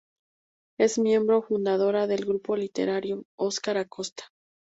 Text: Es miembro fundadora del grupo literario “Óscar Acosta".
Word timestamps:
Es 0.79 0.97
miembro 0.97 1.43
fundadora 1.43 2.07
del 2.07 2.25
grupo 2.25 2.55
literario 2.55 3.23
“Óscar 3.35 3.77
Acosta". 3.77 4.31